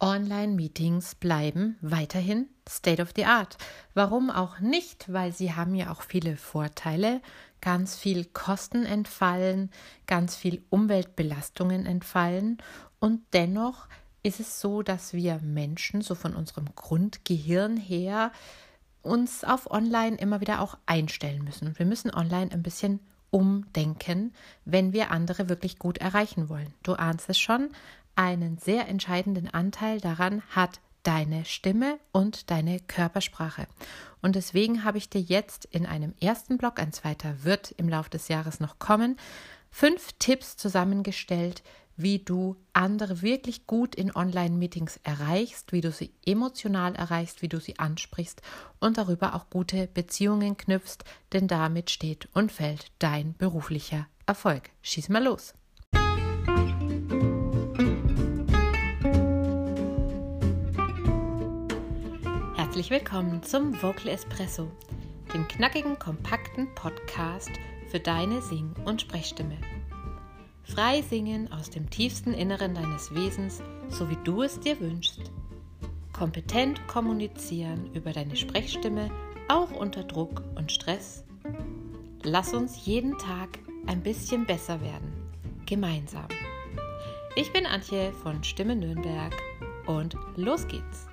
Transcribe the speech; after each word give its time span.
Online-Meetings 0.00 1.14
bleiben 1.14 1.76
weiterhin 1.80 2.48
State 2.68 3.00
of 3.00 3.12
the 3.16 3.24
Art. 3.24 3.56
Warum 3.94 4.30
auch 4.30 4.60
nicht? 4.60 5.12
Weil 5.12 5.32
sie 5.32 5.54
haben 5.54 5.74
ja 5.74 5.90
auch 5.90 6.02
viele 6.02 6.36
Vorteile, 6.36 7.20
ganz 7.60 7.96
viel 7.96 8.24
Kosten 8.24 8.84
entfallen, 8.84 9.70
ganz 10.06 10.36
viel 10.36 10.62
Umweltbelastungen 10.70 11.86
entfallen 11.86 12.58
und 13.00 13.22
dennoch 13.32 13.88
ist 14.22 14.40
es 14.40 14.60
so, 14.60 14.82
dass 14.82 15.12
wir 15.12 15.38
Menschen 15.42 16.00
so 16.02 16.14
von 16.14 16.34
unserem 16.34 16.66
Grundgehirn 16.74 17.76
her 17.76 18.32
uns 19.02 19.44
auf 19.44 19.70
Online 19.70 20.16
immer 20.16 20.40
wieder 20.40 20.60
auch 20.60 20.76
einstellen 20.84 21.44
müssen. 21.44 21.78
Wir 21.78 21.86
müssen 21.86 22.12
online 22.12 22.50
ein 22.50 22.62
bisschen 22.62 23.00
umdenken, 23.30 24.32
wenn 24.64 24.92
wir 24.92 25.10
andere 25.10 25.48
wirklich 25.48 25.78
gut 25.78 25.98
erreichen 25.98 26.48
wollen. 26.48 26.74
Du 26.82 26.94
ahnst 26.94 27.28
es 27.28 27.38
schon, 27.38 27.70
einen 28.16 28.58
sehr 28.58 28.88
entscheidenden 28.88 29.48
Anteil 29.48 30.00
daran 30.00 30.42
hat 30.50 30.80
deine 31.02 31.44
Stimme 31.44 32.00
und 32.10 32.50
deine 32.50 32.80
Körpersprache. 32.80 33.68
Und 34.22 34.34
deswegen 34.34 34.82
habe 34.82 34.98
ich 34.98 35.08
dir 35.08 35.20
jetzt 35.20 35.64
in 35.66 35.86
einem 35.86 36.14
ersten 36.20 36.58
Blog, 36.58 36.80
ein 36.80 36.92
zweiter 36.92 37.44
wird 37.44 37.70
im 37.76 37.88
Laufe 37.88 38.10
des 38.10 38.26
Jahres 38.26 38.58
noch 38.58 38.80
kommen, 38.80 39.16
fünf 39.70 40.14
Tipps 40.18 40.56
zusammengestellt, 40.56 41.62
wie 41.96 42.18
du 42.18 42.56
andere 42.72 43.22
wirklich 43.22 43.66
gut 43.66 43.94
in 43.94 44.14
Online-Meetings 44.14 45.00
erreichst, 45.02 45.72
wie 45.72 45.80
du 45.80 45.92
sie 45.92 46.12
emotional 46.26 46.94
erreichst, 46.94 47.40
wie 47.40 47.48
du 47.48 47.60
sie 47.60 47.78
ansprichst 47.78 48.42
und 48.80 48.98
darüber 48.98 49.34
auch 49.34 49.48
gute 49.48 49.86
Beziehungen 49.86 50.56
knüpfst, 50.56 51.04
denn 51.32 51.48
damit 51.48 51.90
steht 51.90 52.28
und 52.34 52.52
fällt 52.52 52.90
dein 52.98 53.34
beruflicher 53.34 54.06
Erfolg. 54.26 54.70
Schieß 54.82 55.08
mal 55.08 55.22
los! 55.22 55.54
Herzlich 62.76 63.00
willkommen 63.00 63.42
zum 63.42 63.72
Vocal 63.82 64.08
Espresso, 64.08 64.70
dem 65.32 65.48
knackigen, 65.48 65.98
kompakten 65.98 66.68
Podcast 66.74 67.48
für 67.90 67.98
deine 67.98 68.42
Sing- 68.42 68.74
und 68.84 69.00
Sprechstimme. 69.00 69.56
Frei 70.62 71.00
singen 71.00 71.50
aus 71.50 71.70
dem 71.70 71.88
tiefsten 71.88 72.34
Inneren 72.34 72.74
deines 72.74 73.14
Wesens, 73.14 73.62
so 73.88 74.10
wie 74.10 74.18
du 74.24 74.42
es 74.42 74.60
dir 74.60 74.78
wünschst. 74.78 75.32
Kompetent 76.12 76.86
kommunizieren 76.86 77.90
über 77.94 78.12
deine 78.12 78.36
Sprechstimme, 78.36 79.10
auch 79.48 79.70
unter 79.70 80.04
Druck 80.04 80.42
und 80.54 80.70
Stress. 80.70 81.24
Lass 82.24 82.52
uns 82.52 82.84
jeden 82.84 83.16
Tag 83.16 83.58
ein 83.86 84.02
bisschen 84.02 84.44
besser 84.44 84.82
werden. 84.82 85.14
Gemeinsam. 85.64 86.28
Ich 87.36 87.50
bin 87.54 87.64
Antje 87.64 88.12
von 88.12 88.44
Stimme 88.44 88.76
Nürnberg 88.76 89.32
und 89.86 90.14
los 90.36 90.68
geht's. 90.68 91.06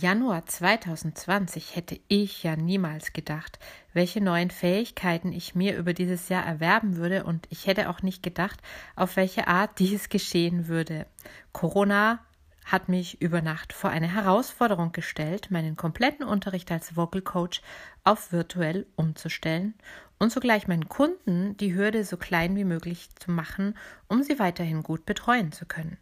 Januar 0.00 0.46
2020 0.46 1.74
hätte 1.74 1.98
ich 2.06 2.44
ja 2.44 2.54
niemals 2.54 3.12
gedacht, 3.12 3.58
welche 3.92 4.20
neuen 4.20 4.52
Fähigkeiten 4.52 5.32
ich 5.32 5.56
mir 5.56 5.76
über 5.76 5.92
dieses 5.92 6.28
Jahr 6.28 6.46
erwerben 6.46 6.94
würde 6.94 7.24
und 7.24 7.48
ich 7.50 7.66
hätte 7.66 7.90
auch 7.90 8.00
nicht 8.02 8.22
gedacht, 8.22 8.60
auf 8.94 9.16
welche 9.16 9.48
Art 9.48 9.72
dies 9.80 10.08
geschehen 10.08 10.68
würde. 10.68 11.06
Corona 11.50 12.20
hat 12.64 12.88
mich 12.88 13.20
über 13.20 13.42
Nacht 13.42 13.72
vor 13.72 13.90
eine 13.90 14.14
Herausforderung 14.14 14.92
gestellt, 14.92 15.50
meinen 15.50 15.74
kompletten 15.74 16.24
Unterricht 16.24 16.70
als 16.70 16.94
Vocal 16.94 17.22
Coach 17.22 17.60
auf 18.04 18.30
virtuell 18.30 18.86
umzustellen 18.94 19.74
und 20.20 20.30
zugleich 20.30 20.68
meinen 20.68 20.88
Kunden 20.88 21.56
die 21.56 21.74
Hürde 21.74 22.04
so 22.04 22.16
klein 22.16 22.54
wie 22.54 22.64
möglich 22.64 23.08
zu 23.16 23.32
machen, 23.32 23.76
um 24.06 24.22
sie 24.22 24.38
weiterhin 24.38 24.84
gut 24.84 25.06
betreuen 25.06 25.50
zu 25.50 25.66
können. 25.66 25.98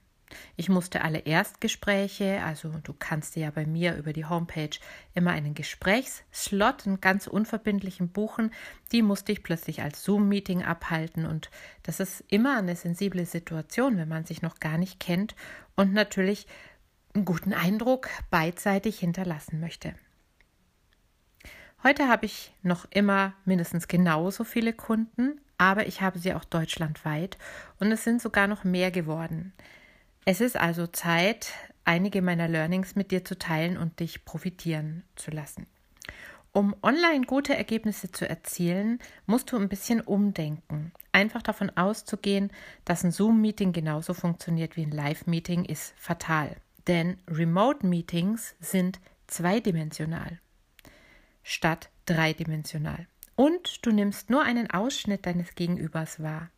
Ich 0.57 0.69
musste 0.69 1.03
alle 1.03 1.21
Erstgespräche, 1.21 2.43
also 2.43 2.71
du 2.83 2.93
kannst 2.93 3.37
dir 3.37 3.45
ja 3.45 3.51
bei 3.51 3.67
mir 3.67 3.97
über 3.97 4.13
die 4.13 4.25
Homepage 4.25 4.77
immer 5.15 5.31
einen 5.31 5.55
Gesprächsslot, 5.55 6.87
einen 6.87 7.01
ganz 7.01 7.27
unverbindlichen 7.27 8.09
buchen, 8.09 8.53
die 8.93 9.03
musste 9.03 9.33
ich 9.33 9.43
plötzlich 9.43 9.83
als 9.83 10.03
Zoom-Meeting 10.03 10.63
abhalten 10.63 11.27
und 11.27 11.51
das 11.83 12.01
ist 12.01 12.25
immer 12.29 12.59
eine 12.59 12.77
sensible 12.77 13.27
Situation, 13.27 13.99
wenn 13.99 14.09
man 14.09 14.25
sich 14.25 14.43
noch 14.43 14.59
gar 14.59 14.79
nicht 14.79 14.99
kennt 14.99 15.35
und 15.77 15.93
natürlich 15.93 16.47
einen 17.15 17.25
guten 17.25 17.53
Eindruck 17.53 18.09
beidseitig 18.31 18.99
hinterlassen 18.99 19.61
möchte. 19.61 19.95
Heute 21.83 22.09
habe 22.09 22.27
ich 22.27 22.53
noch 22.63 22.87
immer 22.91 23.35
mindestens 23.45 23.87
genauso 23.87 24.45
viele 24.45 24.73
Kunden, 24.73 25.41
aber 25.59 25.87
ich 25.87 26.01
habe 26.01 26.19
sie 26.19 26.35
auch 26.35 26.45
deutschlandweit 26.45 27.39
und 27.79 27.93
es 27.93 28.05
sind 28.05 28.21
sogar 28.21 28.47
noch 28.47 28.65
mehr 28.65 28.91
geworden. 28.91 29.53
Es 30.29 30.41
ist 30.41 30.57
also 30.57 30.87
Zeit, 30.89 31.53
einige 31.85 32.21
meiner 32.21 32.49
Learnings 32.49 32.97
mit 32.97 33.13
dir 33.13 33.25
zu 33.25 33.39
teilen 33.39 33.79
und 33.79 34.01
dich 34.01 34.25
profitieren 34.25 35.05
zu 35.15 35.31
lassen. 35.31 35.67
Um 36.53 36.75
online 36.83 37.25
gute 37.27 37.57
Ergebnisse 37.57 38.11
zu 38.11 38.29
erzielen, 38.29 38.99
musst 39.27 39.53
du 39.53 39.57
ein 39.57 39.69
bisschen 39.69 40.01
umdenken. 40.01 40.93
Einfach 41.13 41.43
davon 41.43 41.71
auszugehen, 41.71 42.51
dass 42.85 43.05
ein 43.05 43.13
Zoom-Meeting 43.13 43.73
genauso 43.73 44.15
funktioniert 44.15 44.77
wie 44.77 44.83
ein 44.83 44.91
Live-Meeting, 44.91 45.65
ist 45.65 45.95
fatal. 45.97 46.57
Denn 46.87 47.19
Remote-Meetings 47.29 48.57
sind 48.61 49.01
zweidimensional 49.29 50.41
statt 51.47 51.91
dreidimensional. 52.07 53.07
Und 53.37 53.87
du 53.87 53.93
nimmst 53.93 54.31
nur 54.31 54.43
einen 54.43 54.69
Ausschnitt 54.69 55.27
deines 55.27 55.55
Gegenübers 55.55 56.21
wahr. 56.21 56.51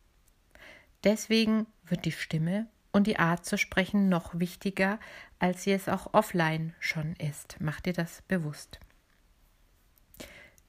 Deswegen 1.03 1.67
wird 1.85 2.05
die 2.05 2.11
Stimme 2.11 2.67
und 2.91 3.07
die 3.07 3.19
Art 3.19 3.45
zu 3.45 3.57
sprechen 3.57 4.09
noch 4.09 4.39
wichtiger, 4.39 4.99
als 5.39 5.63
sie 5.63 5.71
es 5.71 5.87
auch 5.87 6.13
offline 6.13 6.73
schon 6.79 7.15
ist. 7.15 7.57
Mach 7.59 7.79
dir 7.79 7.93
das 7.93 8.21
bewusst. 8.23 8.79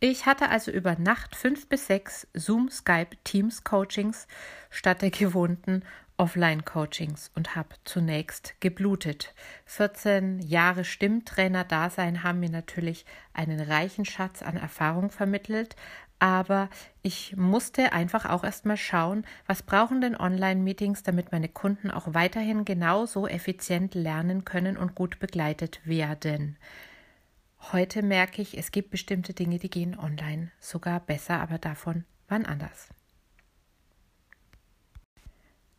Ich 0.03 0.25
hatte 0.25 0.49
also 0.49 0.71
über 0.71 0.97
Nacht 0.97 1.37
fünf 1.37 1.69
bis 1.69 1.87
sechs 1.87 2.27
Zoom, 2.33 2.71
Skype, 2.71 3.17
Teams 3.23 3.65
Coachings 3.65 4.27
statt 4.71 5.03
der 5.03 5.11
gewohnten 5.11 5.83
Offline-Coachings 6.21 7.31
und 7.35 7.57
habe 7.57 7.71
zunächst 7.85 8.61
geblutet. 8.61 9.35
14 9.65 10.39
Jahre 10.41 10.85
Stimmtrainer-Dasein 10.85 12.23
haben 12.23 12.41
mir 12.41 12.51
natürlich 12.51 13.07
einen 13.33 13.59
reichen 13.59 14.05
Schatz 14.05 14.43
an 14.43 14.59
Erfahrung 14.59 15.11
vermittelt, 15.11 15.77
aber 16.19 16.69
ich 17.01 17.37
musste 17.37 17.95
einfach 17.95 18.27
auch 18.29 18.45
erstmal 18.45 18.77
schauen, 18.77 19.25
was 19.47 19.63
brauchen 19.63 20.03
denn 20.03 20.15
Online-Meetings, 20.15 21.03
damit 21.03 21.33
meine 21.33 21.49
Kunden 21.49 21.91
auch 21.91 22.13
weiterhin 22.13 22.67
genauso 22.67 23.27
effizient 23.27 23.95
lernen 23.95 24.45
können 24.45 24.77
und 24.77 24.95
gut 24.95 25.21
begleitet 25.21 25.81
werden. 25.87 26.59
Heute 27.73 28.03
merke 28.03 28.43
ich, 28.43 28.59
es 28.59 28.73
gibt 28.73 28.91
bestimmte 28.91 29.33
Dinge, 29.33 29.59
die 29.59 29.71
gehen 29.71 29.99
online 29.99 30.51
sogar 30.61 31.01
besser, 31.01 31.41
aber 31.41 31.57
davon 31.57 32.05
wann 32.29 32.45
anders. 32.45 32.91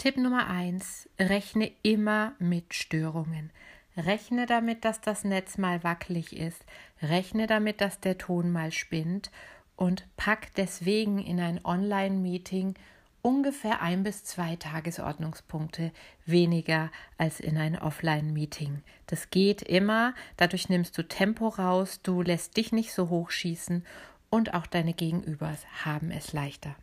Tipp 0.01 0.17
Nummer 0.17 0.47
eins: 0.47 1.07
Rechne 1.19 1.71
immer 1.83 2.33
mit 2.39 2.73
Störungen. 2.73 3.51
Rechne 3.95 4.47
damit, 4.47 4.83
dass 4.83 4.99
das 4.99 5.23
Netz 5.23 5.59
mal 5.59 5.83
wackelig 5.83 6.35
ist. 6.35 6.65
Rechne 7.03 7.45
damit, 7.45 7.81
dass 7.81 7.99
der 7.99 8.17
Ton 8.17 8.51
mal 8.51 8.71
spinnt 8.71 9.29
und 9.75 10.07
pack 10.17 10.55
deswegen 10.55 11.19
in 11.19 11.39
ein 11.39 11.63
Online-Meeting 11.63 12.73
ungefähr 13.21 13.83
ein 13.83 14.01
bis 14.01 14.23
zwei 14.23 14.55
Tagesordnungspunkte 14.55 15.91
weniger 16.25 16.89
als 17.19 17.39
in 17.39 17.59
ein 17.59 17.77
Offline-Meeting. 17.77 18.81
Das 19.05 19.29
geht 19.29 19.61
immer, 19.61 20.15
dadurch 20.35 20.67
nimmst 20.67 20.97
du 20.97 21.07
Tempo 21.07 21.47
raus, 21.47 21.99
du 22.01 22.23
lässt 22.23 22.57
dich 22.57 22.71
nicht 22.71 22.91
so 22.91 23.09
hochschießen 23.09 23.85
und 24.31 24.55
auch 24.55 24.65
deine 24.65 24.95
Gegenübers 24.95 25.63
haben 25.85 26.09
es 26.09 26.33
leichter. 26.33 26.75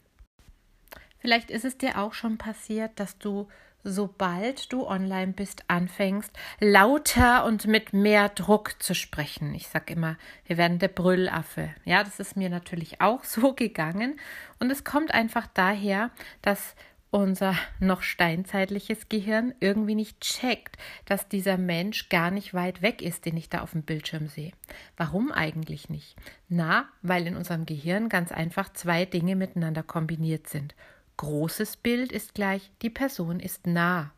Vielleicht 1.20 1.50
ist 1.50 1.64
es 1.64 1.78
dir 1.78 1.98
auch 1.98 2.14
schon 2.14 2.38
passiert, 2.38 2.92
dass 2.96 3.18
du 3.18 3.48
sobald 3.84 4.72
du 4.72 4.86
online 4.86 5.32
bist, 5.32 5.64
anfängst, 5.68 6.32
lauter 6.60 7.44
und 7.44 7.66
mit 7.66 7.92
mehr 7.92 8.28
Druck 8.28 8.82
zu 8.82 8.94
sprechen. 8.94 9.54
Ich 9.54 9.68
sage 9.68 9.94
immer, 9.94 10.16
wir 10.46 10.56
werden 10.56 10.78
der 10.78 10.88
Brüllaffe. 10.88 11.70
Ja, 11.84 12.04
das 12.04 12.20
ist 12.20 12.36
mir 12.36 12.50
natürlich 12.50 13.00
auch 13.00 13.24
so 13.24 13.52
gegangen. 13.56 14.18
Und 14.58 14.70
es 14.70 14.84
kommt 14.84 15.12
einfach 15.12 15.46
daher, 15.46 16.10
dass 16.42 16.74
unser 17.10 17.54
noch 17.80 18.02
steinzeitliches 18.02 19.08
Gehirn 19.08 19.54
irgendwie 19.60 19.94
nicht 19.94 20.20
checkt, 20.20 20.76
dass 21.06 21.26
dieser 21.26 21.56
Mensch 21.56 22.10
gar 22.10 22.30
nicht 22.30 22.52
weit 22.52 22.82
weg 22.82 23.00
ist, 23.00 23.24
den 23.24 23.38
ich 23.38 23.48
da 23.48 23.62
auf 23.62 23.72
dem 23.72 23.82
Bildschirm 23.82 24.28
sehe. 24.28 24.52
Warum 24.98 25.32
eigentlich 25.32 25.88
nicht? 25.88 26.16
Na, 26.50 26.86
weil 27.00 27.26
in 27.26 27.36
unserem 27.36 27.64
Gehirn 27.64 28.10
ganz 28.10 28.30
einfach 28.30 28.70
zwei 28.74 29.06
Dinge 29.06 29.36
miteinander 29.36 29.82
kombiniert 29.82 30.48
sind. 30.48 30.74
Großes 31.18 31.76
Bild 31.76 32.10
ist 32.10 32.34
gleich, 32.34 32.70
die 32.80 32.90
Person 32.90 33.38
ist 33.40 33.66
nah. 33.66 34.12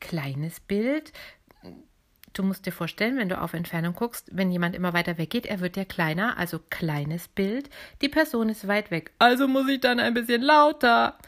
Kleines 0.00 0.60
Bild, 0.60 1.12
du 2.32 2.42
musst 2.42 2.66
dir 2.66 2.72
vorstellen, 2.72 3.16
wenn 3.18 3.28
du 3.28 3.40
auf 3.40 3.52
Entfernung 3.52 3.94
guckst, 3.94 4.28
wenn 4.32 4.50
jemand 4.50 4.74
immer 4.74 4.92
weiter 4.92 5.18
weggeht, 5.18 5.46
er 5.46 5.60
wird 5.60 5.76
ja 5.76 5.84
kleiner, 5.84 6.38
also 6.38 6.58
kleines 6.70 7.28
Bild, 7.28 7.70
die 8.00 8.08
Person 8.08 8.48
ist 8.48 8.68
weit 8.68 8.90
weg, 8.90 9.12
also 9.18 9.48
muss 9.48 9.68
ich 9.68 9.80
dann 9.80 10.00
ein 10.00 10.14
bisschen 10.14 10.42
lauter. 10.42 11.18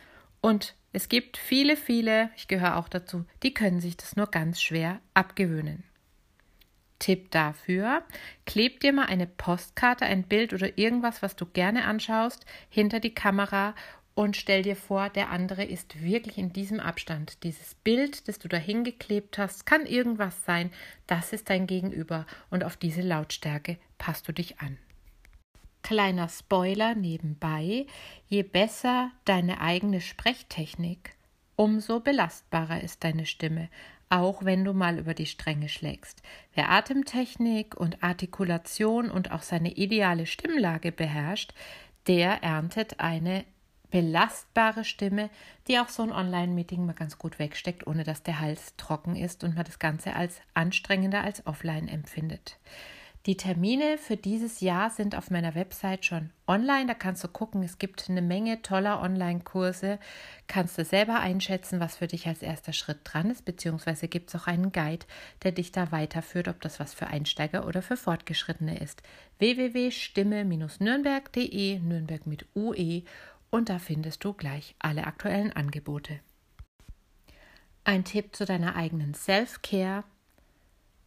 Und 0.40 0.74
Es 0.96 1.08
gibt 1.08 1.36
viele, 1.36 1.76
viele, 1.76 2.30
ich 2.36 2.46
gehöre 2.46 2.76
auch 2.76 2.88
dazu, 2.88 3.24
die 3.42 3.52
können 3.52 3.80
sich 3.80 3.96
das 3.96 4.14
nur 4.14 4.28
ganz 4.28 4.62
schwer 4.62 5.00
abgewöhnen. 5.12 5.82
Tipp 7.00 7.32
dafür, 7.32 8.04
kleb 8.46 8.78
dir 8.78 8.92
mal 8.92 9.06
eine 9.06 9.26
Postkarte, 9.26 10.06
ein 10.06 10.22
Bild 10.22 10.54
oder 10.54 10.78
irgendwas, 10.78 11.20
was 11.20 11.34
du 11.34 11.46
gerne 11.46 11.86
anschaust, 11.86 12.46
hinter 12.68 13.00
die 13.00 13.12
Kamera 13.12 13.74
und 14.14 14.36
stell 14.36 14.62
dir 14.62 14.76
vor, 14.76 15.08
der 15.10 15.30
andere 15.30 15.64
ist 15.64 16.02
wirklich 16.02 16.38
in 16.38 16.52
diesem 16.52 16.78
Abstand. 16.78 17.42
Dieses 17.42 17.74
Bild, 17.74 18.28
das 18.28 18.38
du 18.38 18.48
da 18.48 18.56
hingeklebt 18.56 19.38
hast, 19.38 19.66
kann 19.66 19.86
irgendwas 19.86 20.44
sein, 20.44 20.70
das 21.06 21.32
ist 21.32 21.50
dein 21.50 21.66
Gegenüber 21.66 22.26
und 22.50 22.62
auf 22.62 22.76
diese 22.76 23.02
Lautstärke 23.02 23.76
passt 23.98 24.28
du 24.28 24.32
dich 24.32 24.60
an. 24.60 24.78
Kleiner 25.82 26.28
Spoiler 26.28 26.94
nebenbei, 26.94 27.86
je 28.26 28.42
besser 28.42 29.10
deine 29.24 29.60
eigene 29.60 30.00
Sprechtechnik, 30.00 31.14
umso 31.56 32.00
belastbarer 32.00 32.82
ist 32.82 33.04
deine 33.04 33.26
Stimme, 33.26 33.68
auch 34.08 34.44
wenn 34.44 34.64
du 34.64 34.72
mal 34.72 34.98
über 34.98 35.12
die 35.12 35.26
Stränge 35.26 35.68
schlägst. 35.68 36.22
Wer 36.54 36.70
Atemtechnik 36.70 37.76
und 37.76 38.02
Artikulation 38.02 39.10
und 39.10 39.32
auch 39.32 39.42
seine 39.42 39.72
ideale 39.72 40.26
Stimmlage 40.26 40.92
beherrscht, 40.92 41.52
der 42.06 42.42
erntet 42.42 43.00
eine 43.00 43.44
belastbare 43.94 44.82
Stimme, 44.82 45.30
die 45.68 45.78
auch 45.78 45.88
so 45.88 46.02
ein 46.02 46.10
Online-Meeting 46.10 46.84
mal 46.84 46.94
ganz 46.94 47.16
gut 47.16 47.38
wegsteckt, 47.38 47.86
ohne 47.86 48.02
dass 48.02 48.24
der 48.24 48.40
Hals 48.40 48.74
trocken 48.76 49.14
ist 49.14 49.44
und 49.44 49.54
man 49.54 49.64
das 49.64 49.78
Ganze 49.78 50.16
als 50.16 50.40
anstrengender 50.52 51.22
als 51.22 51.46
offline 51.46 51.86
empfindet. 51.86 52.58
Die 53.26 53.36
Termine 53.36 53.96
für 53.96 54.16
dieses 54.16 54.60
Jahr 54.60 54.90
sind 54.90 55.14
auf 55.14 55.30
meiner 55.30 55.54
Website 55.54 56.04
schon 56.04 56.30
online. 56.48 56.86
Da 56.86 56.94
kannst 56.94 57.22
du 57.22 57.28
gucken, 57.28 57.62
es 57.62 57.78
gibt 57.78 58.10
eine 58.10 58.20
Menge 58.20 58.62
toller 58.62 59.00
Online-Kurse. 59.00 60.00
Kannst 60.48 60.76
du 60.76 60.84
selber 60.84 61.20
einschätzen, 61.20 61.78
was 61.78 61.98
für 61.98 62.08
dich 62.08 62.26
als 62.26 62.42
erster 62.42 62.72
Schritt 62.72 62.98
dran 63.04 63.30
ist, 63.30 63.44
beziehungsweise 63.44 64.08
gibt 64.08 64.30
es 64.30 64.34
auch 64.34 64.48
einen 64.48 64.72
Guide, 64.72 65.06
der 65.44 65.52
dich 65.52 65.70
da 65.70 65.92
weiterführt, 65.92 66.48
ob 66.48 66.60
das 66.62 66.80
was 66.80 66.94
für 66.94 67.06
Einsteiger 67.06 67.68
oder 67.68 67.80
für 67.80 67.96
Fortgeschrittene 67.96 68.80
ist. 68.80 69.04
www.stimme-nürnberg.de, 69.38 71.78
Nürnberg 71.78 72.26
mit 72.26 72.46
UE 72.56 73.04
und 73.54 73.68
da 73.68 73.78
findest 73.78 74.24
du 74.24 74.32
gleich 74.32 74.74
alle 74.80 75.06
aktuellen 75.06 75.52
Angebote. 75.52 76.18
Ein 77.84 78.02
Tipp 78.02 78.34
zu 78.34 78.44
deiner 78.44 78.74
eigenen 78.74 79.14
Self-Care 79.14 80.02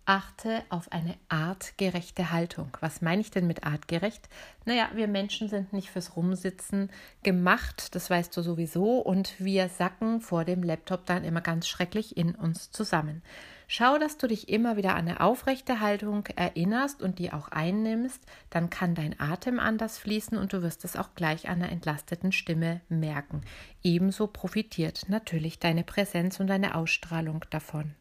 achte 0.06 0.64
auf 0.70 0.90
eine 0.94 1.16
artgerechte 1.28 2.32
Haltung. 2.32 2.70
Was 2.80 3.02
meine 3.02 3.20
ich 3.20 3.32
denn 3.32 3.48
mit 3.48 3.66
artgerecht? 3.66 4.30
Naja, 4.64 4.90
wir 4.94 5.10
Menschen 5.10 5.50
sind 5.50 5.74
nicht 5.74 5.92
fürs 5.92 6.16
Rumsitzen 6.16 6.90
gemacht, 7.22 7.94
das 7.96 8.10
weißt 8.10 8.38
du 8.38 8.42
sowieso, 8.42 9.00
und 9.00 9.38
wir 9.40 9.68
sacken 9.68 10.22
vor 10.22 10.46
dem 10.46 10.64
Laptop 10.64 11.06
dann 11.06 11.26
immer 11.26 11.42
ganz 11.42 11.68
schrecklich 11.68 12.16
in 12.16 12.34
uns 12.34 12.72
zusammen. 12.72 13.24
Schau, 13.70 13.98
dass 13.98 14.18
du 14.18 14.28
dich 14.28 14.48
immer 14.48 14.78
wieder 14.78 14.96
an 14.96 15.10
eine 15.10 15.20
aufrechte 15.20 15.82
Haltung 15.82 16.26
erinnerst 16.38 17.02
und 17.02 17.20
die 17.20 17.34
auch 17.34 17.50
einnimmst, 17.50 18.24
dann 18.50 18.70
kann 18.70 18.96
dein 18.96 19.20
Atem 19.20 19.60
anders 19.60 19.98
fließen 19.98 20.38
und 20.38 20.54
du 20.54 20.62
wirst 20.62 20.86
es 20.86 20.96
auch 20.96 21.16
gleich 21.16 21.50
an 21.50 21.62
einer 21.62 21.72
entlasteten 21.72 22.32
Stimme 22.32 22.80
merken. 22.88 23.42
Ebenso 23.84 24.28
profitiert 24.28 25.10
natürlich 25.10 25.60
deine 25.60 25.84
Präsenz 25.84 26.40
und 26.40 26.48
deine 26.48 26.76
Ausstrahlung 26.76 27.44
davon. 27.50 27.94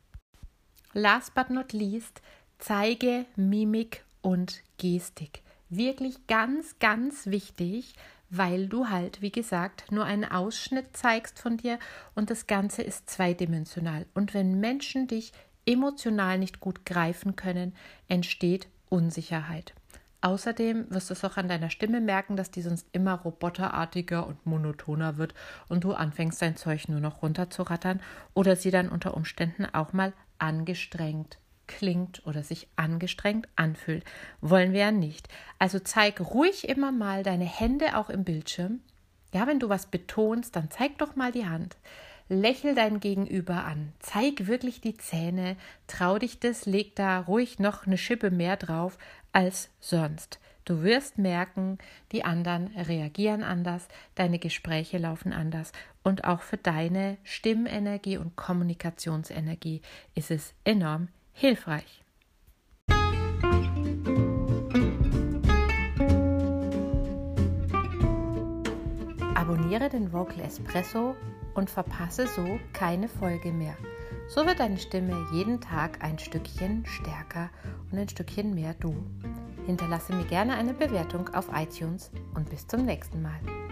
Last 0.92 1.34
but 1.34 1.50
not 1.50 1.72
least, 1.72 2.22
zeige 2.58 3.26
Mimik 3.34 4.04
und 4.22 4.62
Gestik. 4.78 5.42
Wirklich 5.68 6.28
ganz, 6.28 6.78
ganz 6.78 7.26
wichtig, 7.26 7.94
weil 8.30 8.68
du 8.68 8.88
halt, 8.88 9.20
wie 9.20 9.32
gesagt, 9.32 9.90
nur 9.90 10.04
einen 10.04 10.24
Ausschnitt 10.24 10.96
zeigst 10.96 11.40
von 11.40 11.56
dir 11.56 11.78
und 12.14 12.30
das 12.30 12.46
Ganze 12.46 12.82
ist 12.82 13.10
zweidimensional. 13.10 14.06
Und 14.14 14.32
wenn 14.32 14.60
Menschen 14.60 15.06
dich 15.08 15.32
emotional 15.66 16.38
nicht 16.38 16.60
gut 16.60 16.86
greifen 16.86 17.36
können, 17.36 17.74
entsteht 18.08 18.68
Unsicherheit. 18.88 19.74
Außerdem 20.22 20.86
wirst 20.90 21.10
du 21.10 21.14
es 21.14 21.24
auch 21.24 21.36
an 21.36 21.48
deiner 21.48 21.70
Stimme 21.70 22.00
merken, 22.00 22.36
dass 22.36 22.50
die 22.50 22.62
sonst 22.62 22.86
immer 22.92 23.14
roboterartiger 23.14 24.26
und 24.26 24.44
monotoner 24.46 25.18
wird 25.18 25.34
und 25.68 25.84
du 25.84 25.92
anfängst 25.92 26.40
dein 26.40 26.56
Zeug 26.56 26.88
nur 26.88 27.00
noch 27.00 27.22
runterzurattern 27.22 28.00
oder 28.34 28.56
sie 28.56 28.70
dann 28.70 28.88
unter 28.88 29.14
Umständen 29.14 29.66
auch 29.66 29.92
mal 29.92 30.12
angestrengt 30.38 31.38
klingt 31.66 32.24
oder 32.26 32.42
sich 32.42 32.68
angestrengt 32.76 33.48
anfühlt. 33.56 34.04
Wollen 34.40 34.72
wir 34.72 34.80
ja 34.80 34.92
nicht. 34.92 35.28
Also 35.58 35.78
zeig 35.78 36.20
ruhig 36.20 36.68
immer 36.68 36.92
mal 36.92 37.22
deine 37.22 37.44
Hände 37.44 37.96
auch 37.96 38.10
im 38.10 38.24
Bildschirm. 38.24 38.80
Ja, 39.34 39.46
wenn 39.46 39.58
du 39.58 39.68
was 39.68 39.86
betonst, 39.86 40.56
dann 40.56 40.70
zeig 40.70 40.98
doch 40.98 41.16
mal 41.16 41.32
die 41.32 41.46
Hand. 41.46 41.76
Lächel 42.28 42.74
dein 42.74 42.98
Gegenüber 42.98 43.64
an. 43.64 43.92
Zeig 44.00 44.48
wirklich 44.48 44.80
die 44.80 44.96
Zähne. 44.96 45.56
Trau 45.86 46.18
dich 46.18 46.40
das, 46.40 46.66
leg 46.66 46.96
da 46.96 47.20
ruhig 47.20 47.58
noch 47.60 47.86
eine 47.86 47.98
Schippe 47.98 48.30
mehr 48.30 48.56
drauf 48.56 48.98
als 49.32 49.70
sonst. 49.80 50.40
Du 50.64 50.82
wirst 50.82 51.18
merken, 51.18 51.78
die 52.10 52.24
anderen 52.24 52.66
reagieren 52.76 53.44
anders, 53.44 53.86
deine 54.16 54.40
Gespräche 54.40 54.98
laufen 54.98 55.32
anders 55.32 55.70
und 56.02 56.24
auch 56.24 56.42
für 56.42 56.56
deine 56.56 57.18
Stimmenergie 57.22 58.18
und 58.18 58.34
Kommunikationsenergie 58.34 59.80
ist 60.16 60.32
es 60.32 60.54
enorm 60.64 61.06
hilfreich. 61.32 62.02
Abonniere 69.36 69.88
den 69.88 70.12
Vocal 70.12 70.40
Espresso 70.40 71.14
und 71.56 71.70
verpasse 71.70 72.26
so 72.28 72.58
keine 72.72 73.08
Folge 73.08 73.50
mehr. 73.50 73.76
So 74.28 74.44
wird 74.46 74.60
deine 74.60 74.78
Stimme 74.78 75.26
jeden 75.32 75.60
Tag 75.60 76.02
ein 76.02 76.18
Stückchen 76.18 76.84
stärker 76.86 77.50
und 77.90 77.98
ein 77.98 78.08
Stückchen 78.08 78.54
mehr 78.54 78.74
du. 78.74 78.94
Hinterlasse 79.66 80.14
mir 80.14 80.24
gerne 80.24 80.54
eine 80.54 80.74
Bewertung 80.74 81.28
auf 81.34 81.48
iTunes 81.54 82.10
und 82.34 82.48
bis 82.50 82.66
zum 82.66 82.84
nächsten 82.84 83.22
Mal. 83.22 83.65